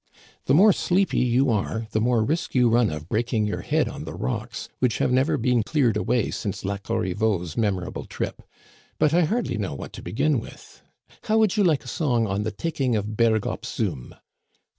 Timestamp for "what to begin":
9.75-10.39